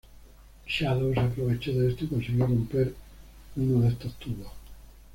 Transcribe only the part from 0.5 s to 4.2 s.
Shadow se aprovechó de esto y consiguió romper uno de estos